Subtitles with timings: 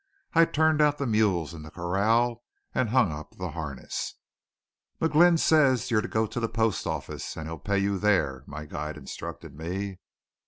[0.33, 2.41] I turned out the mules in the corral
[2.73, 4.15] and hung up the harness.
[4.99, 8.65] "McGlynn says you're to go to the post office and he'll pay you there," my
[8.65, 9.99] guide instructed me.